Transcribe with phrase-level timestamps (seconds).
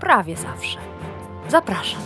[0.00, 0.78] prawie zawsze.
[1.48, 2.00] Zapraszam.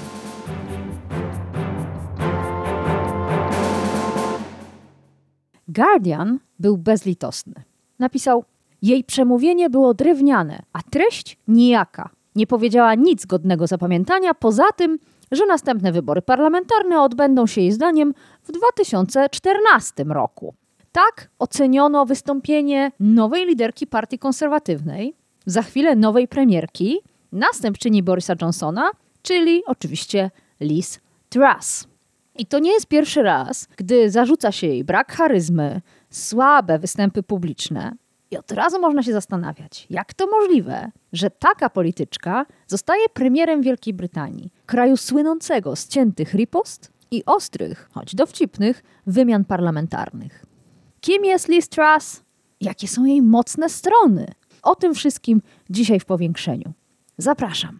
[5.68, 7.54] Guardian był bezlitosny.
[7.98, 8.44] Napisał:
[8.82, 12.10] Jej przemówienie było drewniane, a treść nijaka.
[12.34, 14.98] Nie powiedziała nic godnego zapamiętania, poza tym,
[15.32, 20.54] że następne wybory parlamentarne odbędą się jej zdaniem w 2014 roku.
[20.92, 25.14] Tak oceniono wystąpienie nowej liderki Partii Konserwatywnej,
[25.46, 27.00] za chwilę nowej premierki,
[27.32, 28.90] następczyni Borisa Johnsona,
[29.22, 30.30] czyli oczywiście
[30.60, 31.86] Liz Truss.
[32.34, 37.92] I to nie jest pierwszy raz, gdy zarzuca się jej brak charyzmy, słabe występy publiczne.
[38.30, 43.94] I od razu można się zastanawiać, jak to możliwe, że taka polityczka zostaje premierem Wielkiej
[43.94, 50.46] Brytanii, kraju słynącego z ciętych ripost i ostrych, choć dowcipnych, wymian parlamentarnych.
[51.00, 52.22] Kim jest Liz Truss?
[52.60, 54.26] Jakie są jej mocne strony?
[54.62, 56.72] O tym wszystkim dzisiaj w powiększeniu.
[57.18, 57.78] Zapraszam.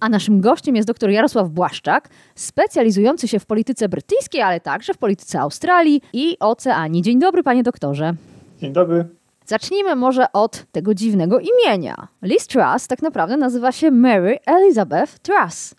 [0.00, 4.98] A naszym gościem jest dr Jarosław Błaszczak, specjalizujący się w polityce brytyjskiej, ale także w
[4.98, 7.02] polityce Australii i Oceanii.
[7.02, 8.14] Dzień dobry, panie doktorze.
[8.58, 9.08] Dzień dobry.
[9.46, 12.08] Zacznijmy może od tego dziwnego imienia.
[12.22, 15.74] Liz Truss tak naprawdę nazywa się Mary Elizabeth Truss,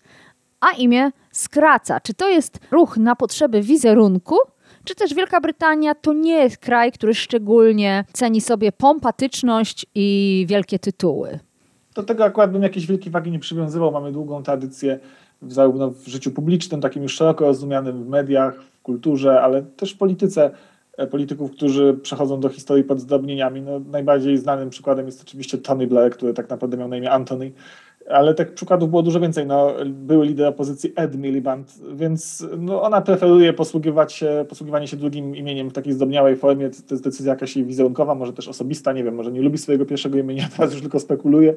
[0.60, 2.00] a imię skraca.
[2.00, 4.36] Czy to jest ruch na potrzeby wizerunku,
[4.84, 10.78] czy też Wielka Brytania to nie jest kraj, który szczególnie ceni sobie pompatyczność i wielkie
[10.78, 11.38] tytuły?
[11.94, 13.92] Do tego akurat bym jakiejś wielkiej wagi nie przywiązywał.
[13.92, 14.98] Mamy długą tradycję
[15.42, 19.98] zarówno w życiu publicznym, takim już szeroko rozumianym w mediach, w kulturze, ale też w
[19.98, 20.50] polityce
[20.96, 23.62] e, polityków, którzy przechodzą do historii pod zdrobnieniami.
[23.62, 27.52] No, najbardziej znanym przykładem jest oczywiście Tony Blair, który tak naprawdę miał na imię Anthony
[28.12, 29.46] ale tych przykładów było dużo więcej.
[29.46, 35.36] No, był lider opozycji Ed Miliband, więc no, ona preferuje posługiwać się, posługiwanie się drugim
[35.36, 36.70] imieniem w takiej zdobniałej formie.
[36.70, 40.18] To jest decyzja jakaś wizerunkowa, może też osobista, nie wiem, może nie lubi swojego pierwszego
[40.18, 41.54] imienia, teraz już tylko spekuluje,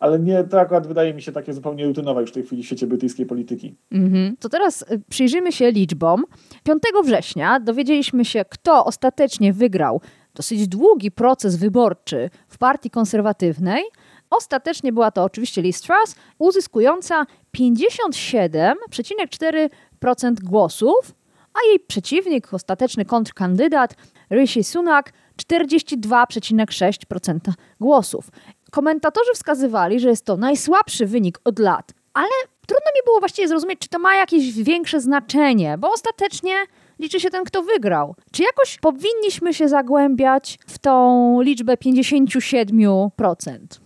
[0.00, 2.66] ale nie, to akurat wydaje mi się takie zupełnie rutynowe już w tej chwili w
[2.66, 3.74] świecie brytyjskiej polityki.
[3.92, 4.36] Mhm.
[4.40, 6.24] To teraz y, przyjrzyjmy się liczbom.
[6.64, 10.00] 5 września dowiedzieliśmy się, kto ostatecznie wygrał
[10.34, 13.82] dosyć długi proces wyborczy w partii konserwatywnej–
[14.30, 17.26] Ostatecznie była to oczywiście Liz Truss, uzyskująca
[17.58, 21.14] 57,4% głosów,
[21.54, 23.94] a jej przeciwnik, ostateczny kontrkandydat
[24.30, 27.38] Rishi Sunak 42,6%
[27.80, 28.28] głosów.
[28.70, 32.28] Komentatorzy wskazywali, że jest to najsłabszy wynik od lat, ale
[32.66, 36.54] trudno mi było właściwie zrozumieć, czy to ma jakieś większe znaczenie, bo ostatecznie
[36.98, 38.14] liczy się ten, kto wygrał.
[38.32, 43.85] Czy jakoś powinniśmy się zagłębiać w tą liczbę 57%?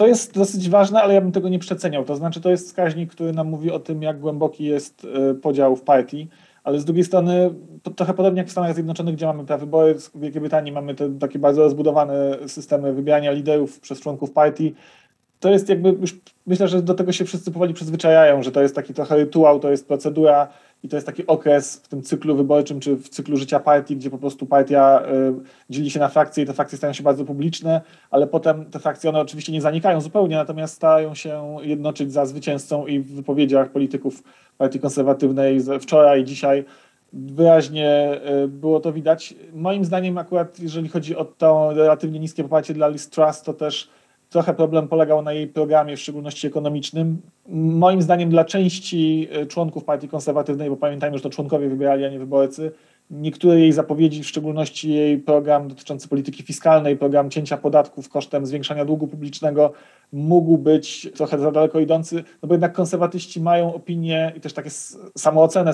[0.00, 2.04] To jest dosyć ważne, ale ja bym tego nie przeceniał.
[2.04, 5.76] To znaczy, to jest wskaźnik, który nam mówi o tym, jak głęboki jest e, podział
[5.76, 6.28] w partii,
[6.64, 7.50] ale z drugiej strony,
[7.96, 11.18] trochę podobnie jak w Stanach Zjednoczonych, gdzie mamy prawybory, wybory, w Wielkiej Brytanii mamy te
[11.18, 14.74] takie bardzo rozbudowane systemy wybierania liderów przez członków partii.
[15.40, 18.74] To jest jakby już, myślę, że do tego się wszyscy powoli przyzwyczajają, że to jest
[18.74, 20.48] taki trochę rytuał, to jest procedura,
[20.82, 24.10] i to jest taki okres w tym cyklu wyborczym, czy w cyklu życia partii, gdzie
[24.10, 25.32] po prostu partia y,
[25.70, 27.80] dzieli się na frakcje i te frakcje stają się bardzo publiczne,
[28.10, 32.86] ale potem te frakcje, one oczywiście nie zanikają zupełnie, natomiast starają się jednoczyć za zwycięzcą
[32.86, 34.22] i w wypowiedziach polityków
[34.58, 36.64] partii konserwatywnej wczoraj i dzisiaj
[37.12, 39.34] wyraźnie y, było to widać.
[39.52, 43.90] Moim zdaniem akurat, jeżeli chodzi o to relatywnie niskie poparcie dla Liz Trust, to też
[44.30, 47.20] Trochę problem polegał na jej programie, w szczególności ekonomicznym.
[47.48, 52.08] Moim zdaniem dla części e, członków Partii Konserwatywnej, bo pamiętajmy, że to członkowie wybierali, a
[52.08, 52.72] nie wyborcy,
[53.10, 58.84] niektóre jej zapowiedzi, w szczególności jej program dotyczący polityki fiskalnej, program cięcia podatków kosztem zwiększania
[58.84, 59.72] długu publicznego,
[60.12, 64.70] mógł być trochę za daleko idący, no bo jednak konserwatyści mają opinię i też takie
[65.18, 65.72] samoocenę,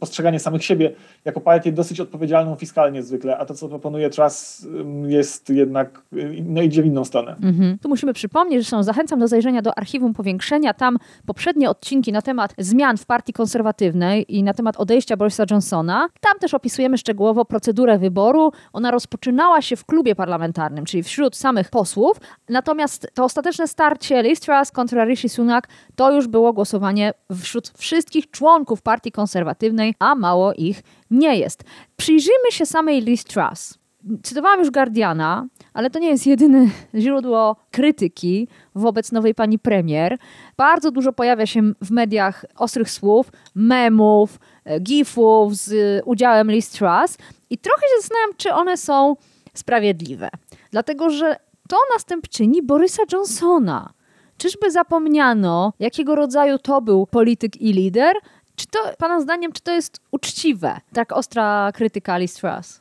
[0.00, 0.92] postrzeganie samych siebie
[1.24, 4.66] jako partię dosyć odpowiedzialną fiskalnie zwykle, a to, co proponuje Truss
[5.06, 6.02] jest jednak,
[6.44, 7.36] no idzie w inną stronę.
[7.42, 7.78] Mhm.
[7.78, 10.96] Tu musimy przypomnieć, że zachęcam do zajrzenia do archiwum powiększenia, tam
[11.26, 16.08] poprzednie odcinki na temat zmian w partii konserwatywnej i na temat odejścia Borisa Johnsona.
[16.20, 18.52] Tam też opisujemy szczegółowo procedurę wyboru.
[18.72, 24.40] Ona rozpoczynała się w klubie parlamentarnym, czyli wśród samych posłów, natomiast to ostateczne starcie Liz
[24.40, 27.12] Truss kontra Rishi Sunak to już było głosowanie
[27.42, 31.64] wśród wszystkich członków partii konserwatywnej, a mało ich nie jest.
[31.96, 33.78] Przyjrzyjmy się samej Liz Truss.
[34.22, 36.66] Cytowałam już Guardiana, ale to nie jest jedyne
[37.04, 40.18] źródło krytyki wobec nowej pani premier.
[40.56, 47.18] Bardzo dużo pojawia się w mediach ostrych słów, memów, e, gifów z udziałem Liz Truss
[47.50, 49.16] i trochę się zastanawiam, czy one są
[49.54, 50.28] sprawiedliwe.
[50.70, 51.36] Dlatego, że
[51.68, 53.92] to następczyni Borysa Johnsona.
[54.38, 58.16] Czyżby zapomniano, jakiego rodzaju to był polityk i lider?
[58.56, 60.76] Czy to, pana zdaniem, czy to jest uczciwe?
[60.92, 62.80] Tak ostra krytyka Liz Truss.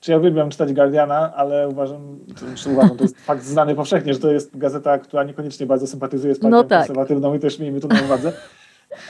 [0.00, 2.18] Czy ja uwielbiam czytać Guardiana, ale uważam,
[2.56, 6.34] czy uważam, to jest fakt znany powszechnie, że to jest gazeta, która niekoniecznie bardzo sympatyzuje
[6.34, 6.78] z partią No tak.
[6.78, 8.32] konserwatywną i też miejmy to na uwadze.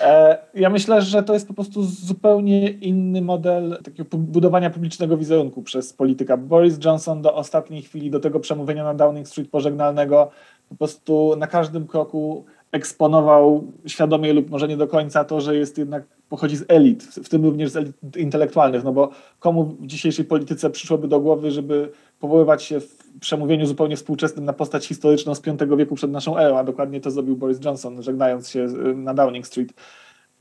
[0.02, 5.62] E, Ja myślę, że to jest po prostu zupełnie inny model takiego budowania publicznego wizerunku
[5.62, 6.36] przez polityka.
[6.36, 10.30] Boris Johnson do ostatniej chwili, do tego przemówienia na Downing Street pożegnalnego,
[10.68, 15.78] po prostu na każdym kroku eksponował świadomie lub może nie do końca to, że jest
[15.78, 20.24] jednak pochodzi z elit, w tym również z elit intelektualnych, no bo komu w dzisiejszej
[20.24, 25.40] polityce przyszłoby do głowy, żeby powoływać się w przemówieniu zupełnie współczesnym na postać historyczną z
[25.40, 29.14] V wieku przed naszą erą, a dokładnie to zrobił Boris Johnson, żegnając się y, na
[29.14, 29.72] Downing Street.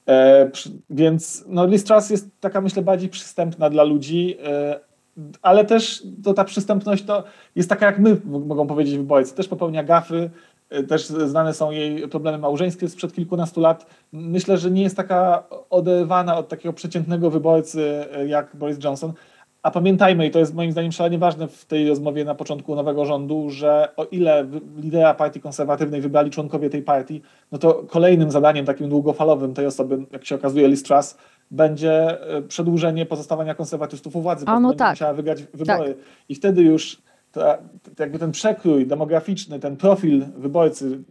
[0.08, 0.52] E,
[0.90, 4.80] więc no, Liz Truss jest taka, myślę, bardziej przystępna dla ludzi, e,
[5.42, 7.24] ale też to, ta przystępność to
[7.56, 9.36] jest taka, jak my mogą powiedzieć wyborcy.
[9.36, 10.30] Też popełnia gafy,
[10.70, 13.86] e, też znane są jej problemy małżeńskie sprzed kilkunastu lat.
[14.12, 19.14] Myślę, że nie jest taka oderwana od takiego przeciętnego wyborcy e, jak Boris Johnson.
[19.64, 23.06] A pamiętajmy, i to jest moim zdaniem szalenie ważne w tej rozmowie na początku nowego
[23.06, 24.48] rządu, że o ile
[24.78, 27.22] lidera partii konserwatywnej wybrali członkowie tej partii,
[27.52, 31.18] no to kolejnym zadaniem takim długofalowym tej osoby, jak się okazuje, Liz Truss,
[31.52, 34.92] będzie e, przedłużenie pozostawania konserwatystów u władzy, A, bo no tak.
[34.92, 35.96] musiała wygrać wybory.
[36.30, 37.58] I wtedy już ta,
[38.00, 41.04] jakby ten przekrój demograficzny, ten profil wyborcy,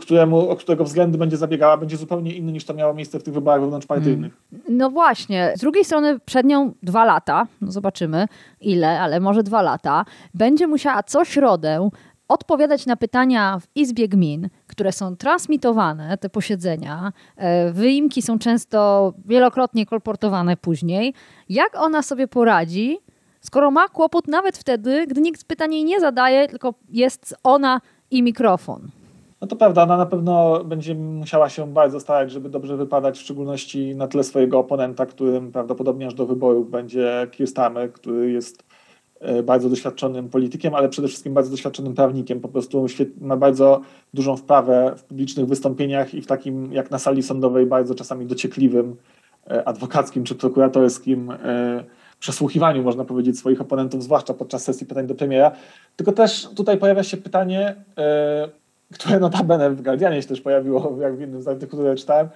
[0.00, 3.34] któremu, o którego względy będzie zabiegała, będzie zupełnie inny niż to miało miejsce w tych
[3.34, 4.32] wyborach wewnątrzpartyjnych.
[4.68, 8.26] No właśnie, z drugiej strony przed nią dwa lata, no zobaczymy
[8.60, 10.04] ile, ale może dwa lata,
[10.34, 11.90] będzie musiała co środę
[12.28, 17.12] odpowiadać na pytania w Izbie Gmin, które są transmitowane, te posiedzenia.
[17.36, 21.14] E, Wyimki są często wielokrotnie kolportowane później.
[21.48, 22.98] Jak ona sobie poradzi,
[23.40, 27.80] skoro ma kłopot nawet wtedy, gdy nikt pytań jej nie zadaje, tylko jest ona
[28.10, 28.88] i mikrofon.
[29.40, 33.20] No to prawda, ona na pewno będzie musiała się bardzo starać, żeby dobrze wypadać, w
[33.20, 38.64] szczególności na tle swojego oponenta, którym prawdopodobnie aż do wyborów będzie Keir Starmer, który jest
[39.20, 42.40] e, bardzo doświadczonym politykiem, ale przede wszystkim bardzo doświadczonym prawnikiem.
[42.40, 42.86] Po prostu
[43.20, 43.80] ma bardzo
[44.14, 48.96] dużą wprawę w publicznych wystąpieniach i w takim, jak na sali sądowej, bardzo czasami dociekliwym,
[49.50, 51.84] e, adwokackim czy prokuratorskim e,
[52.18, 55.52] przesłuchiwaniu, można powiedzieć, swoich oponentów, zwłaszcza podczas sesji pytań do premiera.
[55.96, 58.48] Tylko też tutaj pojawia się pytanie, e,
[58.94, 62.28] które notabene w Guardianie się też pojawiło, jak w jednym z artykułów, które czytałem,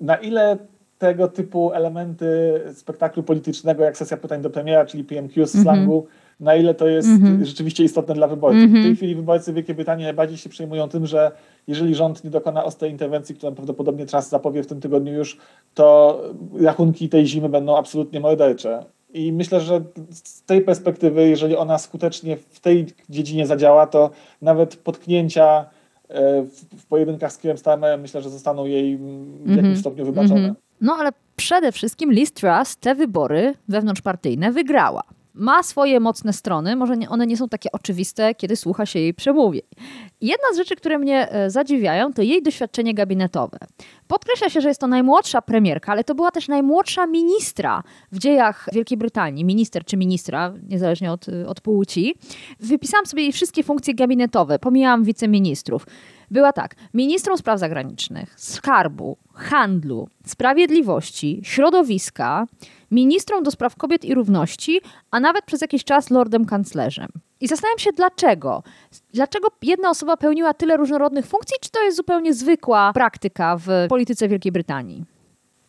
[0.00, 0.56] na ile
[0.98, 5.62] tego typu elementy spektaklu politycznego, jak sesja pytań do premiera, czyli PMQ z Mhm.
[5.76, 6.06] slangu,
[6.40, 7.44] na ile to jest Mhm.
[7.44, 8.62] rzeczywiście istotne dla wyborców.
[8.62, 8.82] Mhm.
[8.82, 11.30] W tej chwili wyborcy Wielkiej Brytanii najbardziej się przejmują tym, że
[11.66, 15.38] jeżeli rząd nie dokona ostrej interwencji, którą prawdopodobnie Truss zapowie w tym tygodniu już,
[15.74, 16.20] to
[16.60, 18.84] rachunki tej zimy będą absolutnie mordercze.
[19.14, 19.80] I myślę, że
[20.10, 24.10] z tej perspektywy, jeżeli ona skutecznie w tej dziedzinie zadziała, to
[24.42, 25.64] nawet potknięcia
[26.08, 26.42] e,
[26.76, 30.34] w, pojedynkach z Keirem Starmerem myślę, że zostaną jej mm, w jakimś stopniu wybaczone.
[30.34, 30.54] Mhm.
[30.80, 35.02] No ale przede wszystkim Liz Truss te wybory wewnątrzpartyjne wygrała.
[35.34, 39.14] Ma swoje mocne strony, może nie, one nie są takie oczywiste, kiedy słucha się jej
[39.14, 39.62] przemówień.
[40.20, 43.58] Jedna z rzeczy, które mnie e, zadziwiają, to jej doświadczenie gabinetowe.
[44.08, 48.66] Podkreśla się, że jest to najmłodsza premierka, ale to była też najmłodsza ministra w dziejach
[48.72, 49.44] Wielkiej Brytanii.
[49.44, 52.14] Minister czy ministra, niezależnie od, od płci.
[52.60, 55.86] Wypisałam sobie jej wszystkie funkcje gabinetowe, pomijałam wiceministrów.
[56.32, 62.46] Była tak, ministrą spraw zagranicznych, skarbu, handlu, sprawiedliwości, środowiska,
[62.90, 67.08] ministrą do spraw kobiet i równości, a nawet przez jakiś czas lordem kanclerzem.
[67.40, 68.62] I zastanawiam się dlaczego.
[69.12, 74.28] Dlaczego jedna osoba pełniła tyle różnorodnych funkcji, czy to jest zupełnie zwykła praktyka w polityce
[74.28, 75.04] Wielkiej Brytanii?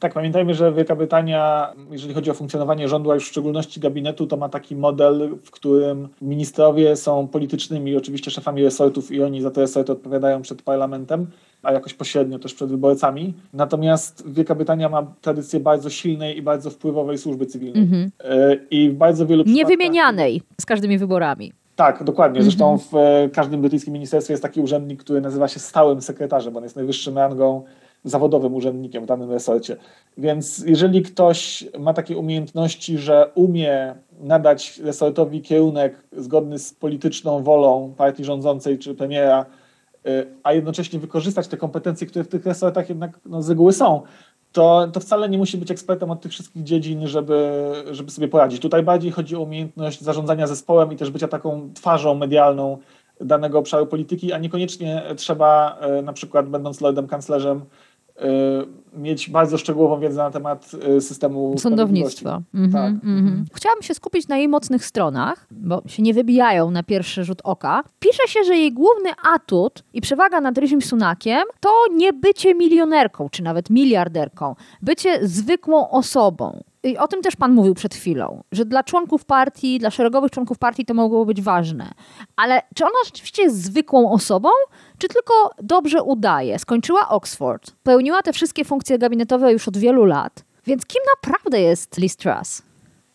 [0.03, 4.27] Tak, pamiętajmy, że Wielka Brytania, jeżeli chodzi o funkcjonowanie rządu, a już w szczególności gabinetu,
[4.27, 9.51] to ma taki model, w którym ministrowie są politycznymi, oczywiście szefami resortów i oni za
[9.51, 11.27] te resorty odpowiadają przed parlamentem,
[11.61, 13.33] a jakoś pośrednio też przed wyborcami.
[13.53, 17.83] Natomiast Wielka Brytania ma tradycję bardzo silnej i bardzo wpływowej służby cywilnej.
[17.83, 18.11] Mhm.
[18.23, 19.69] E, I w bardzo wielu przypadkach...
[19.69, 21.53] Niewymienianej z każdymi wyborami.
[21.75, 22.39] Tak, dokładnie.
[22.39, 22.43] Mhm.
[22.43, 26.57] Zresztą w e, każdym brytyjskim ministerstwie jest taki urzędnik, który nazywa się stałym sekretarzem.
[26.57, 27.63] On jest najwyższym rangą
[28.03, 29.77] zawodowym urzędnikiem w danym resorcie.
[30.17, 37.93] Więc jeżeli ktoś ma takie umiejętności, że umie nadać resortowi kierunek zgodny z polityczną wolą
[37.97, 39.45] partii rządzącej czy premiera,
[40.07, 44.01] y, a jednocześnie wykorzystać te kompetencje, które w tych resortach jednak no, z reguły są,
[44.51, 48.61] to, to wcale nie musi być ekspertem od tych wszystkich dziedzin, żeby, żeby sobie poradzić.
[48.61, 52.77] Tutaj bardziej chodzi o umiejętność zarządzania zespołem i też bycia taką twarzą medialną
[53.21, 57.65] danego obszaru polityki, a niekoniecznie trzeba, e, na przykład będąc lordem kanclerzem, Y,
[58.97, 62.41] mieć bardzo szczegółową wiedzę na temat y, systemu sądownictwa.
[62.53, 63.03] Mhm, tak.
[63.03, 63.45] mhm.
[63.53, 67.83] Chciałabym się skupić na jej mocnych stronach, bo się nie wybijają na pierwszy rzut oka.
[67.99, 73.29] Pisze się, że jej główny atut i przewaga nad Ryszim Sunakiem to nie bycie milionerką,
[73.29, 76.63] czy nawet miliarderką, bycie zwykłą osobą.
[76.83, 80.57] I o tym też pan mówił przed chwilą, że dla członków partii, dla szeregowych członków
[80.57, 81.91] partii to mogło być ważne.
[82.35, 84.49] Ale czy ona rzeczywiście jest zwykłą osobą,
[84.97, 86.59] czy tylko dobrze udaje?
[86.59, 90.43] Skończyła Oxford, pełniła te wszystkie funkcje gabinetowe już od wielu lat.
[90.65, 92.61] Więc kim naprawdę jest Liz Truss?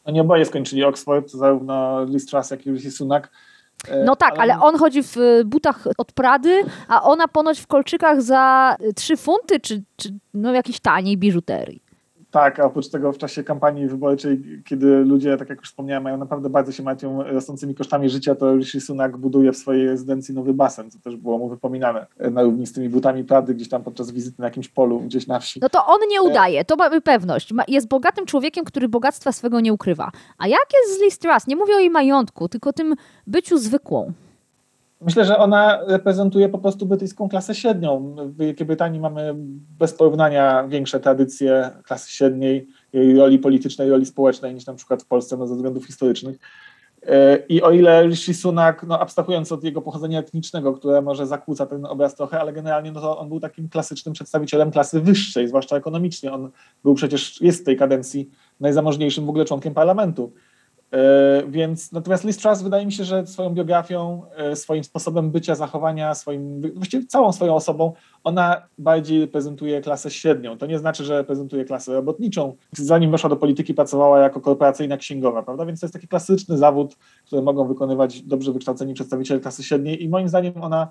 [0.04, 3.30] Oni oboje skończyli Oxford, zarówno Liz Truss, jak i Rishi Sunak.
[3.88, 4.54] E, no tak, ale...
[4.54, 9.60] ale on chodzi w butach od Prady, a ona ponoć w kolczykach za 3 funty,
[9.60, 11.87] czy, czy no jakiejś taniej biżuterii.
[12.30, 16.16] Tak, a oprócz tego w czasie kampanii wyborczej, kiedy ludzie, tak jak już wspomniałem, mają
[16.16, 20.54] naprawdę bardzo się martwią rosnącymi kosztami życia, to Rishi Sunak buduje w swojej rezydencji nowy
[20.54, 24.10] basen, co też było mu wypominane na równi z tymi butami Prady gdzieś tam podczas
[24.10, 25.60] wizyty na jakimś polu, gdzieś na wsi.
[25.62, 27.54] No to on nie udaje, to mamy pewność.
[27.68, 30.10] Jest bogatym człowiekiem, który bogactwa swego nie ukrywa.
[30.38, 31.46] A jak jest z Liz Truss?
[31.46, 32.94] Nie mówię o jej majątku, tylko o tym
[33.26, 34.12] byciu zwykłą.
[35.00, 38.14] Myślę, że ona reprezentuje po prostu brytyjską klasę średnią.
[38.18, 39.34] W Wielkiej Brytanii mamy
[39.78, 45.06] bez porównania większe tradycje klasy średniej, jej roli politycznej, roli społecznej niż na przykład w
[45.06, 46.38] Polsce no, ze względów historycznych.
[47.06, 51.66] E, I o ile Rishi Sunak, no abstrahując od jego pochodzenia etnicznego, które może zakłóca
[51.66, 55.76] ten obraz trochę, ale generalnie no to on był takim klasycznym przedstawicielem klasy wyższej, zwłaszcza
[55.76, 56.32] ekonomicznie.
[56.32, 56.50] On
[56.82, 60.32] był przecież, jest w tej kadencji najzamożniejszym w ogóle członkiem parlamentu.
[60.92, 65.54] E, więc natomiast Liz Truss wydaje mi się, że swoją biografią, e, swoim sposobem bycia,
[65.54, 67.92] zachowania, swoim, właściwie całą swoją osobą,
[68.24, 70.58] ona bardziej reprezentuje klasę średnią.
[70.58, 72.56] To nie znaczy, że reprezentuje klasę robotniczą.
[72.72, 75.66] Zanim weszła do polityki, pracowała jako korporacyjna księgowa, prawda?
[75.66, 80.08] Więc to jest taki klasyczny zawód, który mogą wykonywać dobrze wykształceni przedstawiciele klasy średniej i
[80.08, 80.88] moim zdaniem ona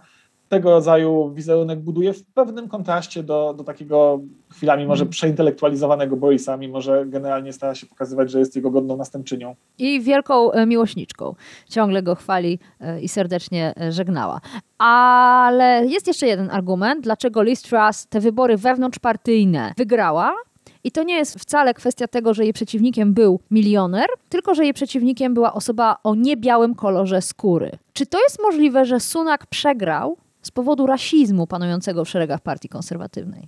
[0.49, 4.19] tego rodzaju wizerunek buduje w pewnym kontraście do, do takiego
[4.51, 5.11] chwilami może mhm.
[5.11, 9.55] przeintelektualizowanego Borisa, mimo że generalnie stara się pokazywać, że jest jego godną następczynią.
[9.77, 11.35] I wielką e, miłośniczką.
[11.69, 14.41] Ciągle go chwali e, i serdecznie e, żegnała.
[14.77, 20.35] Ale jest jeszcze jeden argument, dlaczego Liz Truss te wybory wewnątrzpartyjne wygrała.
[20.83, 24.73] I to nie jest wcale kwestia tego, że jej przeciwnikiem był milioner, tylko że jej
[24.73, 27.71] przeciwnikiem była osoba o niebiałym kolorze skóry.
[27.93, 33.47] Czy to jest możliwe, że Sunak przegrał z powodu rasizmu panującego w szeregach partii konserwatywnej?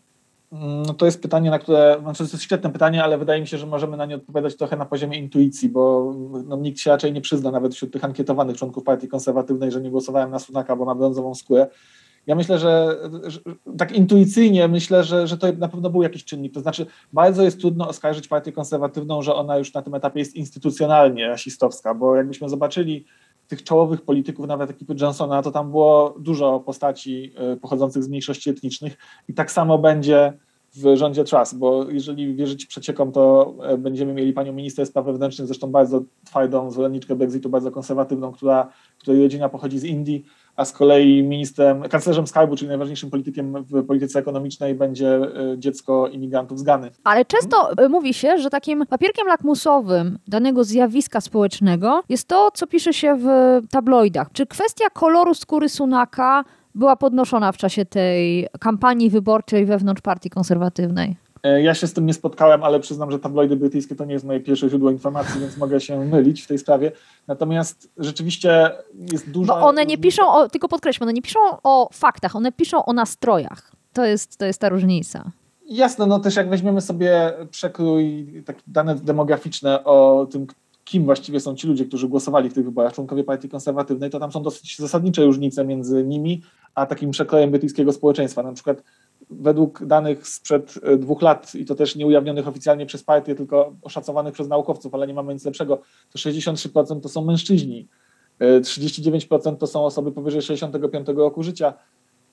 [0.52, 3.48] Mm, no to jest pytanie, na które, znaczy to jest świetne pytanie, ale wydaje mi
[3.48, 6.14] się, że możemy na nie odpowiadać trochę na poziomie intuicji, bo
[6.46, 9.90] no, nikt się raczej nie przyzna, nawet wśród tych ankietowanych członków partii konserwatywnej, że nie
[9.90, 11.68] głosowałem na Sunaka, bo ma brązową skórę.
[12.28, 13.40] Ja myślę, że, że,
[13.78, 16.54] tak intuicyjnie myślę, że, że to na pewno był jakiś czynnik.
[16.54, 20.36] To znaczy, bardzo jest trudno oskarżyć partię konserwatywną, że ona już na tym etapie jest
[20.36, 23.06] instytucjonalnie rasistowska, bo jakbyśmy zobaczyli
[23.50, 28.50] tych czołowych polityków, nawet ekipy Johnsona, to tam było dużo postaci e, pochodzących z mniejszości
[28.50, 30.34] etnicznych i tak samo będzie
[30.76, 35.48] w rządzie Trust, bo jeżeli wierzyć przeciekom, to e, będziemy mieli panią minister spraw wewnętrznych,
[35.48, 40.26] zresztą bardzo twardą zwolenniczkę Brexitu, bardzo konserwatywną, która, której rodzina pochodzi z Indii,
[40.60, 46.08] a z kolei ministrem, kanclerzem skarbu, czyli najważniejszym politykiem w polityce ekonomicznej będzie e, dziecko
[46.08, 46.92] imigrantów z Gany.
[47.04, 52.68] Ale często e, mówi się, że takim papierkiem lakmusowym danego zjawiska społecznego jest to, co
[52.68, 53.28] pisze się w
[53.72, 54.28] tabloidach.
[54.34, 56.44] Czy kwestia koloru skóry Sunaka
[56.76, 61.16] była podnoszona w czasie tej kampanii wyborczej wewnątrz partii konserwatywnej?
[61.44, 64.26] E, ja się z tym nie spotkałem, ale przyznam, że tabloidy brytyjskie to nie jest
[64.26, 66.92] moje pierwsze źródło informacji, więc mogę się mylić w tej sprawie.
[67.28, 68.72] Natomiast rzeczywiście
[69.12, 69.54] jest dużo.
[69.54, 72.94] Bo one nie piszą, o, tylko podkreślmy, one nie piszą o faktach, one piszą o
[72.94, 73.72] nastrojach.
[73.94, 75.32] To jest, to jest ta różnica.
[75.66, 80.48] Jasne, no też jak weźmiemy sobie przekrój, takie dane demograficzne o tym,
[80.86, 84.32] kim właściwie są ci ludzie, którzy głosowali w tych wyborach, członkowie partii konserwatywnej, to tam
[84.32, 86.42] są dosyć zasadnicze różnice między nimi
[86.76, 88.44] a takim przekrojem brytyjskiego społeczeństwa.
[88.44, 88.84] Na przykład
[89.30, 93.74] według danych sprzed e, dwóch lat, i to też nie ujawnionych oficjalnie przez partię, tylko
[93.82, 95.82] oszacowanych przez naukowców, ale nie mamy nic lepszego,
[96.12, 97.88] to 63% to są mężczyźni,
[98.40, 101.74] 39% e, to są osoby powyżej 65 roku życia,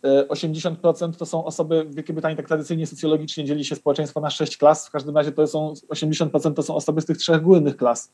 [0.03, 4.31] 80% e, to są osoby, w Wielkiej Brytanii tak tradycyjnie socjologicznie dzieli się społeczeństwo na
[4.31, 7.77] sześć klas, w każdym razie to są 80% to są osoby z tych trzech górnych
[7.77, 8.13] klas.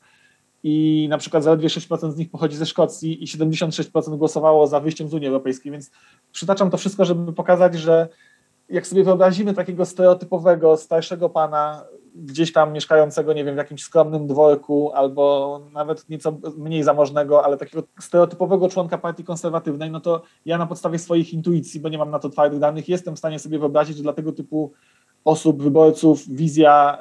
[0.63, 5.09] I na przykład zaledwie 6% z nich pochodzi ze Szkocji i 76% głosowało za wyjściem
[5.09, 5.91] z Unii Europejskiej, więc
[6.31, 8.07] przytaczam to wszystko, żeby pokazać, że
[8.69, 11.83] jak sobie wyobrazimy takiego stereotypowego, starszego pana,
[12.15, 17.57] gdzieś tam mieszkającego, nie wiem, w jakimś skromnym dworku, albo nawet nieco mniej zamożnego, ale
[17.57, 22.11] takiego stereotypowego członka partii konserwatywnej, no to ja na podstawie swoich intuicji, bo nie mam
[22.11, 24.71] na to twardych danych, jestem w stanie sobie wyobrazić, że dla tego typu
[25.25, 26.97] osób, wyborców, wizja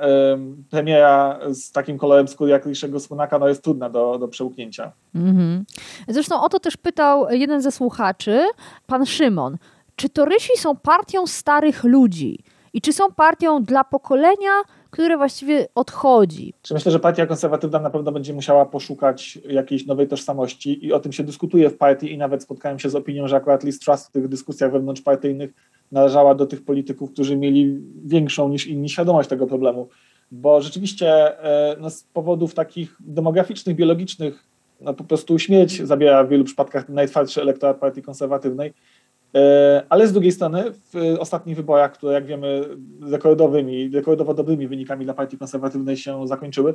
[0.70, 4.92] premiera z takim kolorem skóry jak Ryszego Sunaka no jest trudna do, do przełknięcia.
[5.14, 5.64] Mhm.
[6.08, 8.44] Zresztą o to też pytał jeden ze słuchaczy,
[8.86, 9.56] pan Szymon.
[9.96, 12.38] Czy Torysi są partią starych ludzi?
[12.72, 14.50] I czy są partią dla pokolenia,
[14.90, 16.54] które właściwie odchodzi?
[16.62, 21.00] Czy myślę, że partia konserwatywna na pewno będzie musiała poszukać jakiejś nowej tożsamości i o
[21.00, 24.06] tym się dyskutuje w partii i nawet spotkałem się z opinią, że akurat Liz Truss
[24.06, 25.50] w tych dyskusjach wewnątrzpartyjnych
[25.92, 29.88] należała do tych polityków, którzy mieli większą niż inni świadomość tego problemu.
[30.32, 31.08] Bo rzeczywiście
[31.44, 34.44] e, no, z powodów takich demograficznych, biologicznych,
[34.80, 38.72] no, po prostu śmierć zabiera w wielu przypadkach najtwardszy elektorat partii konserwatywnej.
[39.34, 42.64] E, ale z drugiej strony w ostatnich wyborach, które jak wiemy
[43.10, 46.74] rekordowymi, rekordowo dobrymi wynikami dla partii konserwatywnej się zakończyły,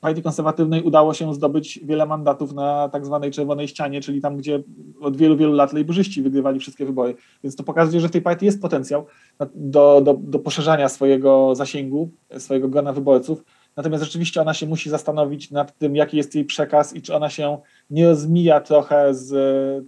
[0.00, 4.62] partii konserwatywnej udało się zdobyć wiele mandatów na tak zwanej czerwonej ścianie, czyli tam, gdzie
[5.00, 7.14] od wielu, wielu lat lejburzyści wygrywali wszystkie wybory.
[7.44, 9.06] Więc to pokazuje, że w tej partii jest potencjał
[9.54, 13.44] do, do, do poszerzania swojego zasięgu, swojego grona wyborców.
[13.76, 17.30] Natomiast rzeczywiście ona się musi zastanowić nad tym, jaki jest jej przekaz i czy ona
[17.30, 17.58] się
[17.90, 19.30] nie rozmija trochę z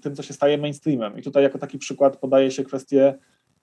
[0.02, 1.18] tym, co się staje mainstreamem.
[1.18, 3.14] I tutaj jako taki przykład podaje się kwestie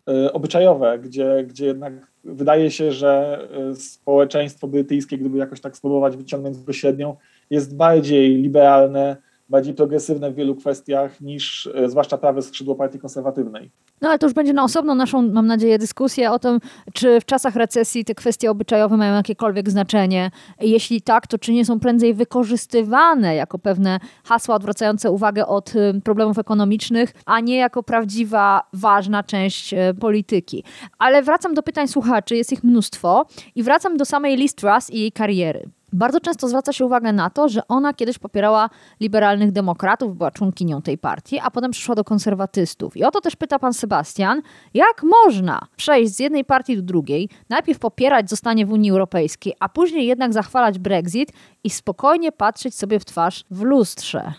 [0.09, 3.41] y, obyczajowe, gdzie, gdzie jednak wydaje się, że
[3.71, 7.15] y, społeczeństwo brytyjskie, gdyby jakoś tak spróbować wyciągnąć go średnią,
[7.49, 9.17] jest bardziej liberalne,
[9.49, 13.71] bardziej progresywne w wielu kwestiach niż e, zwłaszcza prawe skrzydło partii konserwatywnej.
[14.01, 16.59] No ale to już będzie na osobną naszą, mam nadzieję, dyskusję o tym,
[16.93, 20.31] czy w czasach recesji te kwestie obyczajowe mają jakiekolwiek znaczenie.
[20.61, 26.01] Jeśli tak, to czy nie są prędzej wykorzystywane jako pewne hasła odwracające uwagę od y,
[26.03, 30.63] problemów ekonomicznych, a nie jako prawdziwa, ważna część e, polityki.
[30.99, 33.25] Ale wracam do pytań słuchaczy, jest ich mnóstwo
[33.55, 35.69] i wracam do samej Liz Truss i jej kariery.
[35.93, 40.81] Bardzo często zwraca się uwagę na to, że ona kiedyś popierała liberalnych demokratów, była członkinią
[40.81, 42.97] tej partii, a potem przyszła do konserwatystów.
[42.97, 44.41] I o to też pyta pan Sebastian,
[44.73, 49.69] jak można przejść z jednej partii do drugiej, najpierw popierać zostanie w Unii Europejskiej, a
[49.69, 51.31] później jednak zachwalać Brexit
[51.63, 54.33] i spokojnie patrzeć sobie w twarz w lustrze.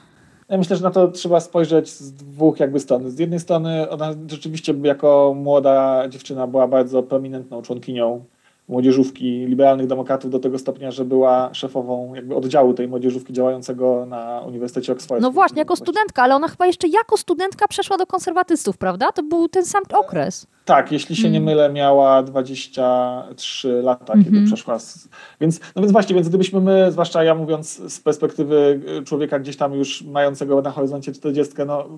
[0.49, 3.11] Ja myślę, że na to trzeba spojrzeć z dwóch jakby stron.
[3.11, 8.25] Z jednej strony ona rzeczywiście jako młoda dziewczyna była bardzo prominentną członkinią
[8.69, 14.41] młodzieżówki liberalnych demokratów do tego stopnia, że była szefową jakby oddziału tej młodzieżówki działającego na
[14.47, 15.23] Uniwersytecie Oxford.
[15.23, 19.13] No właśnie, jako studentka, ale ona chyba jeszcze jako studentka przeszła do konserwatystów, prawda?
[19.13, 20.47] To był ten sam okres.
[20.69, 21.45] Tak, jeśli się nie mm.
[21.45, 24.47] mylę, miała 23 lata, kiedy mm -hmm.
[24.47, 24.79] przeszła.
[24.79, 25.09] Z...
[25.41, 29.75] Więc, no więc właśnie, więc gdybyśmy my, zwłaszcza ja mówiąc z perspektywy człowieka gdzieś tam
[29.75, 31.89] już mającego na horyzoncie 40, no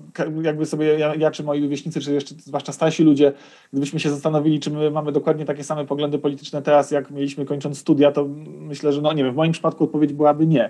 [0.41, 3.33] jakby sobie ja, ja czy moi rówieśnicy, czy jeszcze zwłaszcza starsi ludzie,
[3.71, 7.77] gdybyśmy się zastanowili, czy my mamy dokładnie takie same poglądy polityczne teraz, jak mieliśmy kończąc
[7.77, 8.27] studia, to
[8.59, 10.69] myślę, że no nie wiem, w moim przypadku odpowiedź byłaby nie.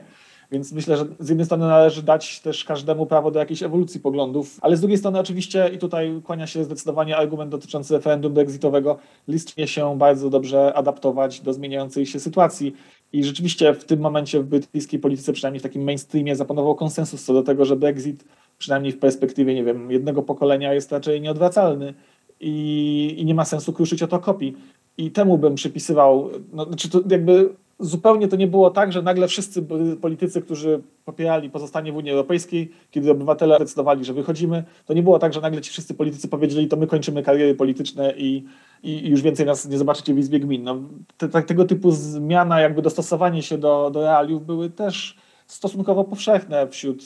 [0.52, 4.58] Więc myślę, że z jednej strony należy dać też każdemu prawo do jakiejś ewolucji poglądów,
[4.62, 9.58] ale z drugiej strony oczywiście, i tutaj kłania się zdecydowanie argument dotyczący referendum brexitowego, list
[9.58, 12.74] mnie się bardzo dobrze adaptować do zmieniającej się sytuacji.
[13.14, 17.34] I rzeczywiście w tym momencie w brytyjskiej polityce, przynajmniej w takim mainstreamie, zapanował konsensus co
[17.34, 18.26] do tego, że Brexit,
[18.58, 21.94] przynajmniej w perspektywie, nie wiem, jednego pokolenia jest raczej nieodwracalny
[22.40, 24.58] i, i nie ma sensu kruszyć o to kopii.
[24.98, 27.50] I temu bym przypisywał, no, znaczy to jakby
[27.82, 29.66] zupełnie to nie było tak, że nagle wszyscy
[30.02, 35.20] politycy, którzy popierali pozostanie w Unii Europejskiej, kiedy obywatele decydowali, że wychodzimy, to nie było
[35.20, 38.46] tak, że nagle ci wszyscy politycy powiedzieli, to my kończymy kariery polityczne i,
[38.84, 40.64] i już więcej nas nie zobaczycie w Izbie Gmin.
[40.64, 40.78] No,
[41.18, 45.18] te, te, tego typu zmiana, jakby dostosowanie się do, do realiów były też
[45.48, 47.04] stosunkowo powszechne wśród,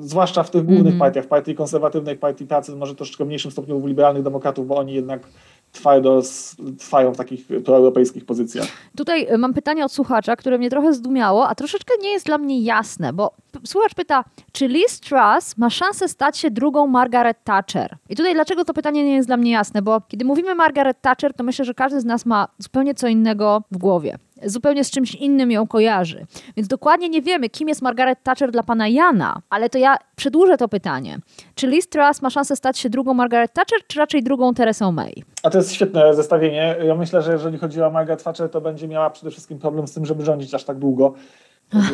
[0.00, 0.98] zwłaszcza w tych głównych mm -hmm.
[0.98, 4.76] partiach, w partii konserwatywnej, w partii pracy, może troszeczkę mniejszym stopniu w liberalnych demokratów, bo
[4.76, 5.28] oni jednak
[5.72, 8.66] trwają w takich proeuropejskich pozycjach.
[8.96, 12.38] Tutaj e, mam pytanie od słuchacza, które mnie trochę zdumiało, a troszeczkę nie jest dla
[12.38, 13.34] mnie jasne, bo
[13.66, 17.96] słuchacz pyta, czy Liz Truss ma szansę stać się drugą Margaret Thatcher?
[18.08, 21.34] I tutaj dlaczego to pytanie nie jest dla mnie jasne, bo kiedy mówimy Margaret Thatcher,
[21.34, 25.14] to myślę, że każdy z nas ma zupełnie co innego w głowie zupełnie z czymś
[25.14, 26.26] innym ją kojarzy.
[26.56, 30.56] Więc dokładnie nie wiemy, kim jest Margaret Thatcher dla pana Jana, ale to ja przedłużę
[30.56, 31.18] to pytanie.
[31.54, 35.24] Czy Liz Truss ma szansę stać się drugą Margaret Thatcher, czy raczej drugą Teresą May?
[35.42, 36.76] A to jest świetne zestawienie.
[36.86, 39.92] Ja myślę, że jeżeli chodzi o Margaret Thatcher, to będzie miała przede wszystkim problem z
[39.92, 41.14] tym, żeby rządzić aż tak długo.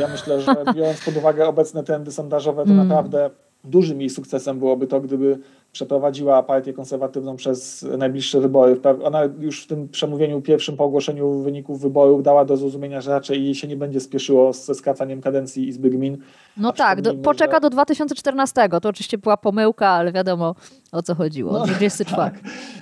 [0.00, 2.88] Ja myślę, że biorąc pod uwagę obecne trendy sondażowe, to mm.
[2.88, 3.30] naprawdę
[3.64, 5.38] dużym jej sukcesem byłoby to, gdyby
[5.72, 8.80] przeprowadziła partię konserwatywną przez najbliższe wybory.
[9.04, 13.44] Ona już w tym przemówieniu pierwszym po ogłoszeniu wyników wyborów dała do zrozumienia, że raczej
[13.44, 16.18] jej się nie będzie spieszyło ze skracaniem kadencji Izby Gmin.
[16.56, 17.60] No tak, do, poczeka że...
[17.60, 18.68] do 2014.
[18.82, 20.54] To oczywiście była pomyłka, ale wiadomo
[20.92, 21.52] o co chodziło.
[21.52, 22.16] No, 24.
[22.16, 22.34] Tak.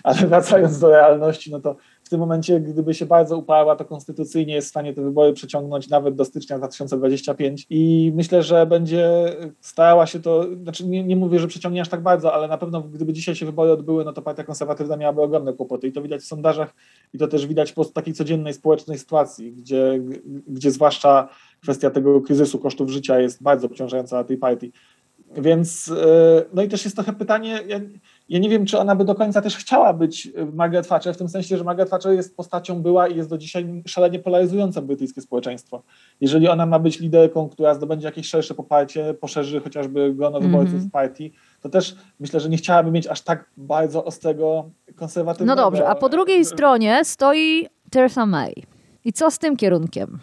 [0.02, 1.76] Ale wracając do realności, no to
[2.12, 6.14] tym momencie, gdyby się bardzo uparła, to konstytucyjnie jest w stanie te wybory przeciągnąć nawet
[6.14, 11.48] do stycznia 2025 i myślę, że będzie starała się to, znaczy nie, nie mówię, że
[11.48, 14.44] przeciągnie aż tak bardzo, ale na pewno gdyby dzisiaj się wybory odbyły, no to partia
[14.44, 16.74] konserwatywna miałaby ogromne kłopoty i to widać w sondażach
[17.14, 20.00] i to też widać po takiej codziennej społecznej sytuacji, gdzie,
[20.48, 21.28] gdzie zwłaszcza
[21.62, 24.72] kwestia tego kryzysu kosztów życia jest bardzo obciążająca dla tej partii.
[25.36, 27.80] Więc, e, no i też jest trochę pytanie, ja,
[28.32, 31.28] ja, nie wiem, czy ona by do końca też chciała być Margaret Thatcher, w tym
[31.28, 35.82] sensie, że Margaret Thatcher jest postacią, była i jest do dzisiaj szalenie polaryzująca brytyjskie społeczeństwo.
[36.20, 40.52] Jeżeli ona ma być liderką, która zdobędzie jakieś szersze poparcie, poszerzy chociażby grono mm -hmm.
[40.52, 45.56] wyborców w partii, to też myślę, że nie chciałaby mieć aż tak bardzo ostrego konserwatywnego...
[45.56, 48.54] No dobrze, a po drugiej stronie stoi Theresa May.
[49.04, 50.18] I co z tym kierunkiem?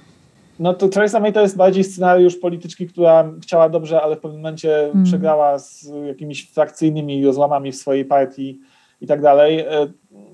[0.59, 4.41] No to Theresa May to jest bardziej scenariusz polityczki, która chciała dobrze, ale w pewnym
[4.41, 5.03] momencie mm.
[5.03, 8.59] przegrała z jakimiś frakcyjnymi rozłamami w swojej partii
[9.01, 9.59] i tak dalej.
[9.59, 9.87] E,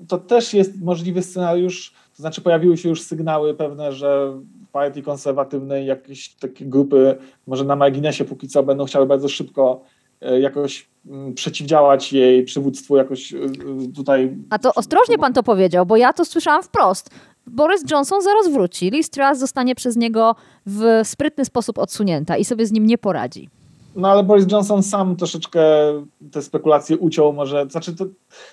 [0.08, 4.32] to też jest możliwy scenariusz, to znaczy pojawiły się już sygnały pewne, że
[4.68, 9.82] w partii konserwatywnej jakieś takie grupy, może na marginesie póki co, będą chciały bardzo szybko
[10.20, 13.38] e, jakoś mm, przeciwdziałać jej przywództwu jakoś e,
[13.96, 14.36] tutaj.
[14.50, 17.10] A to ostrożnie pan to powiedział, bo ja to słyszałam wprost.
[17.46, 18.90] Boris Johnson zaraz wróci.
[18.90, 20.34] Liz Truss zostanie przez niego
[20.66, 23.48] w sprytny sposób odsunięta i sobie z nim nie poradzi.
[23.96, 25.60] No ale Boris Johnson sam troszeczkę
[26.32, 27.66] te spekulacje uciął może.
[27.70, 28.04] Znaczy to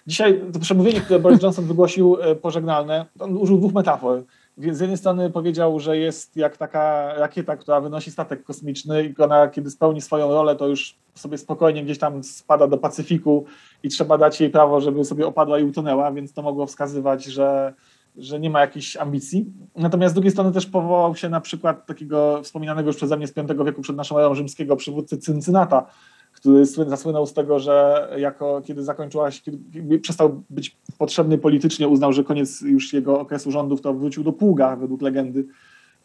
[0.08, 4.23] dzisiaj to przemówienie, które Boris Johnson wygłosił e, pożegnalne, on użył dwóch metafor.
[4.58, 9.47] Z jednej strony powiedział, że jest jak taka rakieta, która wynosi statek kosmiczny i ona,
[9.47, 13.45] kiedy spełni swoją rolę, to już sobie spokojnie gdzieś tam spada do Pacyfiku
[13.84, 17.73] i trzeba dać jej prawo, żeby sobie opadła i utonęła, więc to mogło wskazywać, że
[18.17, 19.54] że nie ma jakichś ambicji.
[19.76, 23.34] Natomiast z drugiej strony też powołał się na przykład takiego wspominanego już przeze mnie z
[23.34, 25.86] V wieku przed naszą erą rzymskiego przywódcy Cyncynata,
[26.34, 32.13] który zasłynął z tego, że jako kiedy zakończyła się, kiedy przestał być potrzebny politycznie, uznał,
[32.13, 35.45] że koniec już jego okresu rządów, to wrócił do pługa według legendy,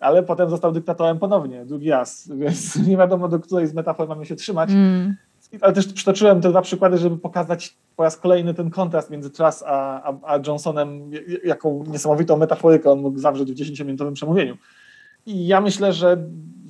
[0.01, 4.27] ale potem został dyktatorem ponownie, drugi raz, więc nie wiadomo do której z metafor mamy
[4.27, 4.71] się trzymać.
[4.71, 5.17] Mm
[5.61, 9.65] ale też przytoczyłem te dwa przykłady, żeby pokazać po raz kolejny ten kontrast między Truss
[9.67, 11.11] a, a, a Johnsonem,
[11.45, 14.57] jaką niesamowitą metaforykę on mógł zawrzeć w 10-minutowym przemówieniu.
[15.27, 16.17] I ja myślę, że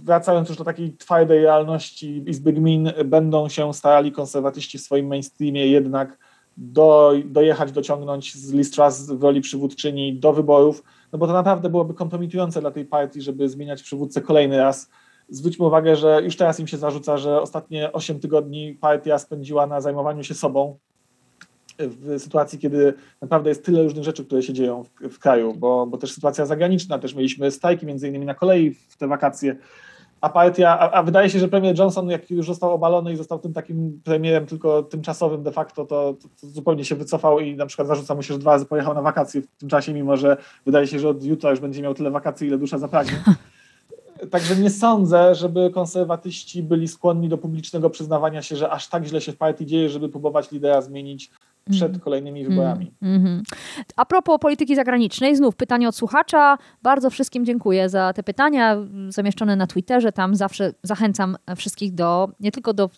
[0.05, 5.67] wracając już do takiej twardej realności Izby Gmin, będą się starali konserwatyści w swoim mainstreamie
[5.67, 6.19] jednak
[6.57, 11.69] do, dojechać, dociągnąć z Liz Truss w roli przywódczyni do wyborów, no bo to naprawdę
[11.69, 14.91] byłoby kompromitujące dla tej partii, żeby zmieniać przywódcę kolejny raz
[15.29, 19.81] Zwróćmy uwagę, że już teraz im się zarzuca, że ostatnie 8 tygodni partia spędziła na
[19.81, 20.79] zajmowaniu się sobą
[21.79, 25.87] w sytuacji, kiedy naprawdę jest tyle różnych rzeczy, które się dzieją w, w kraju, bo,
[25.87, 29.57] bo też sytuacja zagraniczna, też mieliśmy strajki między innymi na kolei w te wakacje,
[30.21, 33.39] a partia, a, a, wydaje się, że premier Johnson, jak już został obalony i został
[33.39, 37.67] tym takim premierem tylko tymczasowym de facto, to, to, to, zupełnie się wycofał i na
[37.67, 40.37] przykład zarzuca mu się, że dwa razy pojechał na wakacje w tym czasie, mimo że
[40.67, 43.23] wydaje się, że od jutra już będzie miał tyle wakacji, ile dusza zapragnie.
[44.31, 49.21] Także nie sądzę, żeby konserwatyści byli skłonni do publicznego przyznawania się, że aż tak źle
[49.21, 51.31] się w partii dzieje, żeby próbować lidera zmienić
[51.71, 52.01] przed mm.
[52.01, 52.93] kolejnymi wyborami.
[53.03, 53.43] Mm -hmm.
[53.97, 56.59] A propos polityki zagranicznej, znów pytanie od słuchacza.
[56.83, 58.77] Bardzo wszystkim dziękuję za te pytania
[59.09, 60.13] zamieszczone na Twitterze.
[60.13, 62.91] Tam zawsze zachęcam wszystkich do nie tylko do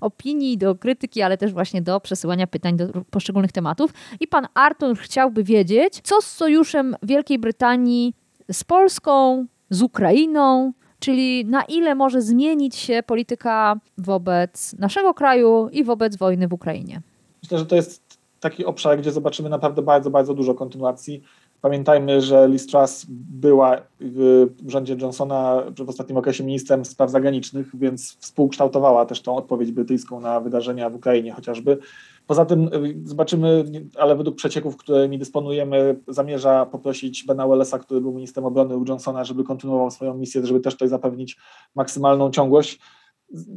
[0.00, 3.92] opinii, do krytyki, ale też właśnie do przesyłania pytań do poszczególnych tematów.
[4.20, 8.14] I pan Artur chciałby wiedzieć, co z sojuszem Wielkiej Brytanii
[8.52, 15.84] z Polską, z Ukrainą, czyli na ile może zmienić się polityka wobec naszego kraju i
[15.84, 17.00] wobec wojny w Ukrainie.
[17.42, 21.22] Myślę, że to jest taki obszar, gdzie zobaczymy naprawdę bardzo, bardzo dużo kontynuacji.
[21.60, 28.16] Pamiętajmy, że Liz Truss była w rządzie Johnsona w ostatnim okresie ministrem spraw zagranicznych, więc
[28.16, 31.78] współkształtowała też tą odpowiedź brytyjską na wydarzenia w Ukrainie chociażby.
[32.26, 33.64] Poza tym y, zobaczymy,
[33.98, 39.24] ale według przecieków, którymi dysponujemy, zamierza poprosić Bena Wellesa, który był ministrem obrony u Johnsona,
[39.24, 41.36] żeby kontynuował swoją misję, żeby też tutaj zapewnić
[41.74, 42.80] maksymalną ciągłość.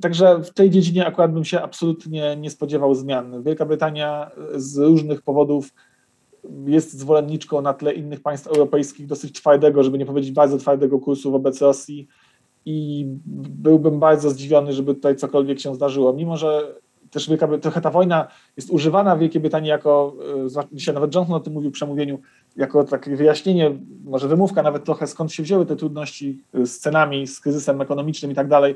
[0.02, 3.44] Także w tej dziedzinie akurat bym się absolutnie nie spodziewał zmian.
[3.44, 5.74] Wielka Brytania z różnych powodów
[6.66, 11.32] jest zwolenniczką na tle innych państw europejskich dosyć twardego, żeby nie powiedzieć bardzo twardego kursu
[11.32, 12.08] wobec Rosji
[12.66, 16.14] i byłbym bardzo zdziwiony, żeby tutaj cokolwiek się zdarzyło.
[16.14, 16.76] Mimo, że
[17.12, 20.16] też Wielka, trochę ta wojna jest używana w Wielkiej Brytanii jako,
[20.58, 22.20] e, dzisiaj nawet Johnson o tym mówił w przemówieniu,
[22.56, 23.72] jako takie wyjaśnienie,
[24.06, 28.36] może wymówka nawet trochę skąd się wzięły te trudności z cenami, z kryzysem ekonomicznym i
[28.36, 28.76] tak dalej,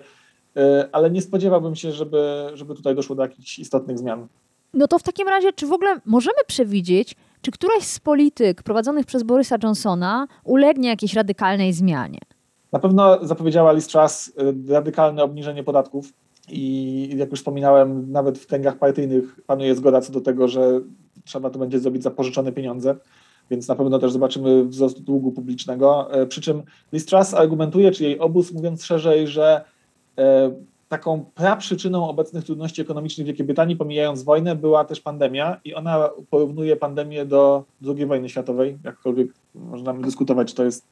[0.56, 4.28] e, ale nie spodziewałbym się, żeby, żeby tutaj doszło do jakichś istotnych zmian.
[4.74, 9.06] No to w takim razie, czy w ogóle możemy przewidzieć, czy któraś z polityk prowadzonych
[9.06, 12.20] przez Borysa Johnsona ulegnie jakiejś radykalnej zmianie?
[12.72, 16.13] Na pewno zapowiedziała Liz Truss e, radykalne obniżenie podatków
[16.50, 20.82] i jak już wspominałem, nawet w kręgach partyjnych panuje zgoda co do tego, że
[21.26, 22.96] trzeba to będzie zrobić za pożyczone pieniądze.
[23.52, 26.10] więc na pewno też zobaczymy wzrost długu publicznego.
[26.30, 29.64] Przy czym Liz Truss argumentuje, czy jej obóz, mówiąc szerzej, że
[30.90, 36.10] taką praprzyczyną obecnych trudności ekonomicznych w Wielkiej Brytanii, pomijając wojnę, była też pandemia i ona
[36.30, 40.86] porównuje pandemię do II wojny światowej, jakkolwiek można dyskutować, czy to jest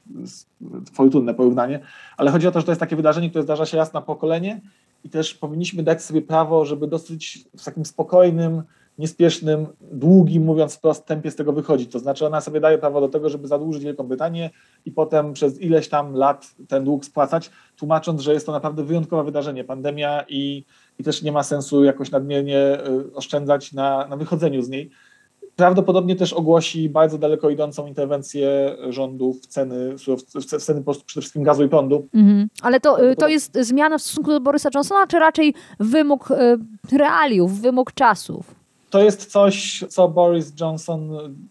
[0.92, 1.80] fortunne porównanie,
[2.16, 4.60] ale chodzi o to, że to jest takie wydarzenie, które zdarza się raz na pokolenie
[5.04, 8.62] i też powinniśmy dać sobie prawo, żeby dosyć w takim spokojnym,
[8.98, 11.92] niespiesznym, długim, mówiąc wprost, tempie z tego wychodzić.
[11.92, 14.50] To znaczy ona sobie daje prawo do tego, żeby zadłużyć Wielką Brytanię
[14.84, 19.24] i potem przez ileś tam lat ten dług spłacać, tłumacząc, że jest to naprawdę wyjątkowe
[19.24, 20.64] wydarzenie, pandemia i,
[20.98, 24.90] i też nie ma sensu jakoś nadmiernie y, oszczędzać na, na wychodzeniu z niej.
[25.60, 29.94] Prawdopodobnie też ogłosi bardzo daleko idącą interwencję rządu w ceny,
[30.34, 32.08] w ceny przede wszystkim gazu i prądu.
[32.14, 32.48] Mhm.
[32.62, 36.36] Ale to, y, to jest zmiana w stosunku do Borysa Johnsona, czy raczej wymóg y,
[36.96, 38.59] realiów, wymóg czasów?
[38.90, 41.10] To jest coś, co Boris Johnson,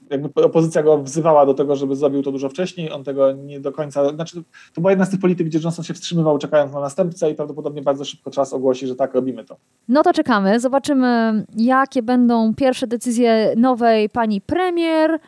[0.09, 2.91] jakby opozycja go wzywała do tego, żeby zrobił to dużo wcześniej.
[2.91, 4.09] On tego nie do końca.
[4.09, 7.35] Znaczy, to była jedna z tych polityk, gdzie Johnson się wstrzymywał, czekając na następcę, i
[7.35, 9.57] prawdopodobnie bardzo szybko czas ogłosi, że tak, robimy to.
[9.87, 10.59] No to czekamy.
[10.59, 15.19] Zobaczymy, jakie będą pierwsze decyzje nowej pani premier,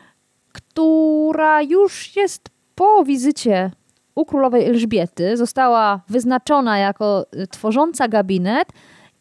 [0.52, 3.70] która już jest po wizycie
[4.14, 5.36] u królowej Elżbiety.
[5.36, 8.68] Została wyznaczona jako tworząca gabinet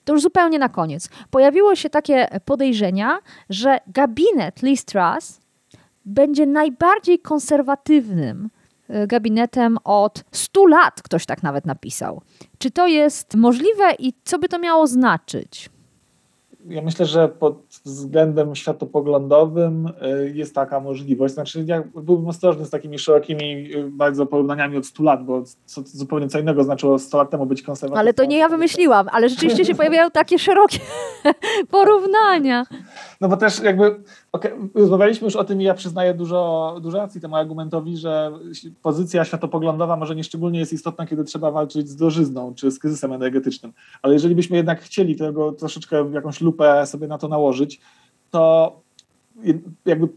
[0.06, 5.42] to już zupełnie na koniec, pojawiło się takie podejrzenia, że gabinet Liz Truss
[6.06, 8.50] będzie najbardziej konserwatywnym
[8.90, 12.22] e, gabinetem od 100 lat, ktoś tak nawet napisał.
[12.58, 15.70] Czy to jest możliwe i co by to miało znaczyć?
[16.69, 21.34] Ja myślę, że pod względem światopoglądowym y, jest taka możliwość.
[21.34, 25.82] Znaczy, ja byłbym ostrożny z takimi szerokimi y, bardzo porównaniami od 100 lat, bo co,
[25.86, 28.00] zupełnie co innego znaczyło 100 lat temu być konserwatywnym.
[28.00, 30.80] Ale to nie ja wymyśliłam, ale rzeczywiście się pojawiają takie szerokie
[31.71, 32.65] porównania.
[33.21, 33.95] No bo też jakby
[34.32, 38.32] okay, rozmawialiśmy już o tym i ja przyznaję dużo, dużo racji temu argumentowi, że
[38.82, 43.13] pozycja światopoglądowa może nie szczególnie jest istotna, kiedy trzeba walczyć z drożyzną czy z kryzysem
[43.13, 43.74] energetycznym.
[44.02, 47.82] Ale jeżeli byśmy jednak chcieli tego troszeczkę jakąś lupę sobie na to nałożyć,
[48.30, 48.82] to
[49.86, 50.08] jakby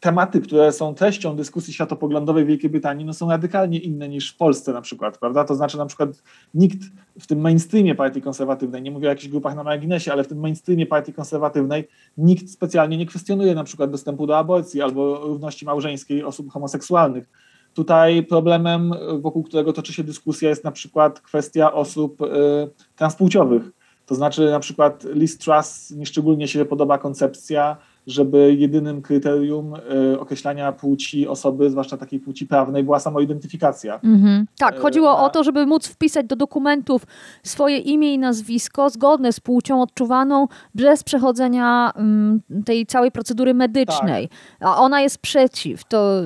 [0.00, 4.36] tematy, które są treścią dyskusji światopoglądowej w Wielkiej Brytanii, no są radykalnie inne niż w
[4.36, 5.44] Polsce na przykład, prawda?
[5.44, 6.22] To znaczy na przykład
[6.54, 6.78] nikt
[7.20, 10.40] w tym mainstreamie partii konserwatywnej, nie mówię o jakichś grupach na marginesie, ale w tym
[10.40, 16.24] mainstreamie partii konserwatywnej nikt specjalnie nie kwestionuje na przykład dostępu do aborcji albo równości małżeńskiej
[16.24, 17.28] osób homoseksualnych.
[17.74, 22.26] Tutaj problemem, wokół którego toczy się dyskusja, jest na przykład kwestia osób y,
[22.96, 23.62] transpłciowych.
[24.06, 29.74] To znaczy na przykład Liz Truss nieszczególnie się podoba koncepcja żeby jedynym kryterium
[30.12, 34.00] y, określania płci osoby, zwłaszcza takiej płci prawnej, była samoidentyfikacja.
[34.04, 34.46] Mhm.
[34.58, 37.06] Tak, chodziło o to, żeby móc wpisać do dokumentów
[37.42, 44.28] swoje imię i nazwisko zgodne z płcią odczuwaną bez przechodzenia um, tej całej procedury medycznej.
[44.28, 44.68] Tak.
[44.68, 45.84] A ona jest przeciw.
[45.84, 46.22] To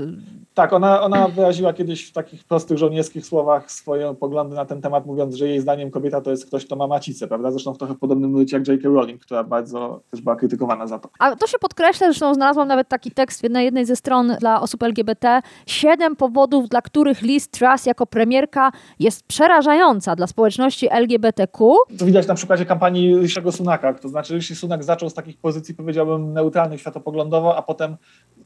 [0.57, 5.07] tak, ona, ona wyraziła kiedyś w takich prostych żołnierskich słowach swoje poglądy na ten temat,
[5.07, 7.51] mówiąc, że jej zdaniem kobieta to jest ktoś, kto ma macicę, prawda?
[7.51, 8.89] Zresztą w trochę podobnym nurcie jak J.K.
[8.89, 11.09] Rowling, która bardzo też była krytykowana za to.
[11.19, 14.83] A to się podkreśla, zresztą znalazłam nawet taki tekst na jednej ze stron dla osób
[14.83, 15.41] LGBT.
[15.67, 21.77] Siedem powodów, dla których Liz Truss jako premierka jest przerażająca dla społeczności LGBTQ.
[21.99, 25.75] To widać na przykładzie kampanii Rishiego Sunaka, to znaczy Rishi Sunak zaczął z takich pozycji,
[25.75, 27.97] powiedziałbym, neutralnych światopoglądowo, a potem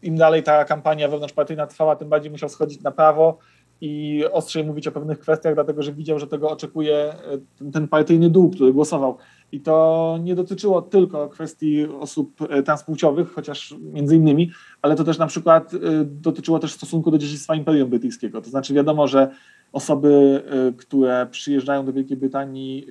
[0.02, 3.38] im dalej ta kampania wewnątrzpartyjna trwała, tym bardziej musiał schodzić na prawo
[3.80, 7.14] i ostrzej mówić o pewnych kwestiach, dlatego że widział, że tego oczekuje e,
[7.58, 9.16] ten, ten partyjny dół, który głosował.
[9.52, 14.50] I to nie dotyczyło tylko kwestii osób e, transpłciowych, chociaż między innymi,
[14.82, 18.42] ale to też na przykład e, dotyczyło też stosunku do dziedzictwa Imperium Brytyjskiego.
[18.42, 19.30] To znaczy wiadomo, że
[19.72, 20.42] osoby,
[20.76, 22.86] które przyjeżdżają do Wielkiej Brytanii,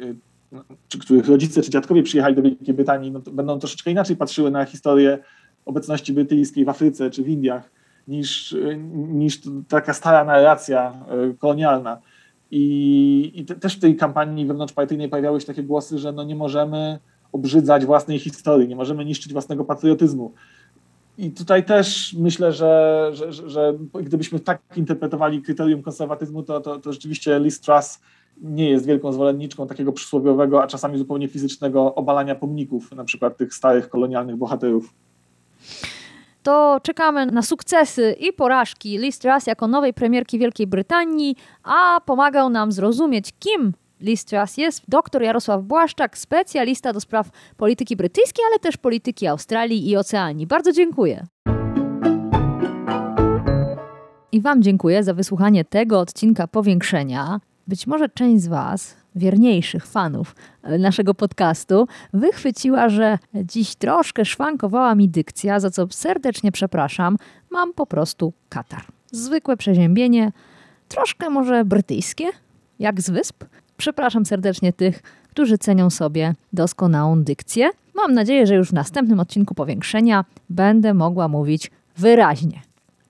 [0.87, 4.65] czy których rodzice czy dziadkowie przyjechali do Wielkiej Brytanii, no będą troszeczkę inaczej patrzyły na
[4.65, 5.19] historię
[5.65, 7.71] obecności brytyjskiej w Afryce czy w Indiach
[8.09, 8.55] niż,
[8.93, 12.01] niż taka stara narracja e, kolonialna.
[12.51, 16.35] I, i te, też w tej kampanii wewnątrzpartyjnej pojawiały się takie głosy, że no nie
[16.35, 16.99] możemy
[17.31, 20.33] obrzydzać własnej historii, nie możemy niszczyć własnego patriotyzmu.
[21.17, 26.79] I tutaj też myślę, że, że, że, że gdybyśmy tak interpretowali kryterium konserwatyzmu, to, to,
[26.79, 27.99] to rzeczywiście Liz Truss
[28.41, 33.53] nie jest wielką zwolenniczką takiego przysłowiowego, a czasami zupełnie fizycznego obalania pomników, na przykład tych
[33.53, 34.93] starych kolonialnych bohaterów
[36.43, 42.49] to czekamy na sukcesy i porażki Liz Truss jako nowej premierki Wielkiej Brytanii, a pomagał
[42.49, 48.59] nam zrozumieć, kim Liz Truss jest dr Jarosław Błaszczak, specjalista do spraw polityki brytyjskiej, ale
[48.59, 50.47] też polityki Australii i Oceanii.
[50.47, 51.25] Bardzo dziękuję.
[54.31, 57.39] I Wam dziękuję za wysłuchanie tego odcinka powiększenia.
[57.67, 64.95] Być może część z Was wierniejszych fanów e, naszego podcastu wychwyciła, że dziś troszkę szwankowała
[64.95, 67.17] mi dykcja, za co serdecznie przepraszam.
[67.51, 68.81] Mam po prostu katar.
[69.11, 70.31] Zwykłe przeziębienie,
[70.87, 72.25] troszkę może brytyjskie,
[72.79, 73.43] jak z wysp.
[73.77, 77.69] Przepraszam serdecznie tych, którzy cenią sobie doskonałą dykcję.
[77.95, 82.61] Mam nadzieję, że już w następnym odcinku powiększenia będę mogła mówić wyraźnie.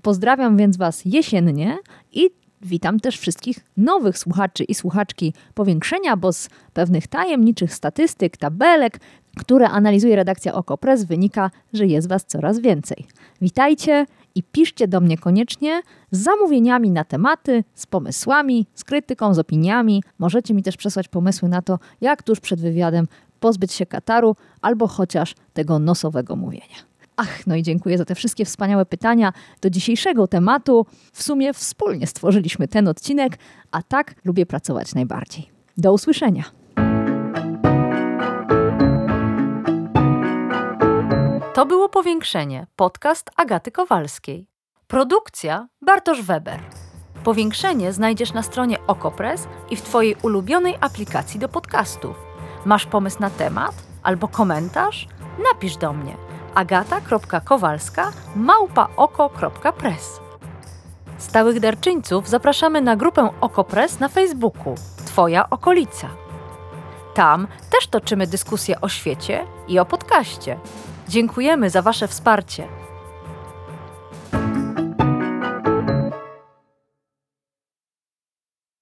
[0.02, 1.78] Pozdrawiam więc Was jesiennie
[2.12, 2.30] i
[2.62, 9.00] witam też wszystkich nowych słuchaczy i słuchaczki powiększenia, bo z pewnych tajemniczych statystyk, tabelek,
[9.38, 13.08] które analizuje redakcja Okopres, wynika, że jest Was coraz więcej.
[13.42, 19.40] Witajcie i piszcie do mnie koniecznie z zamówieniami na tematy, z pomysłami, z krytyką, z
[19.40, 20.04] opiniami.
[20.20, 23.08] Możecie mi też przesłać pomysły na to, jak tuż przed wywiadem
[23.40, 26.89] pozbyć się kataru albo chociaż tego nosowego mówienia.
[27.22, 30.86] Ach, no i dziękuję za te wszystkie wspaniałe pytania do dzisiejszego tematu.
[31.14, 33.38] W sumie wspólnie stworzyliśmy ten odcinek,
[33.72, 35.50] a tak lubię pracować najbardziej.
[35.78, 36.44] Do usłyszenia.
[41.54, 44.48] To było Powiększenie, podcast Agaty Kowalskiej.
[44.88, 46.60] Produkcja Bartosz Weber.
[47.24, 52.16] Powiększenie znajdziesz na stronie Okopres i w Twojej ulubionej aplikacji do podcastów.
[52.66, 55.08] Masz pomysł na temat albo komentarz?
[55.54, 60.20] Napisz do mnie agata.kowalska małpaoko.press.
[61.18, 66.10] Stałych darczyńców zapraszamy na grupę Okopres na Facebooku Twoja okolica.
[67.14, 70.60] Tam też toczymy dyskusje o świecie i o podcaście.
[71.08, 72.79] Dziękujemy za Wasze wsparcie.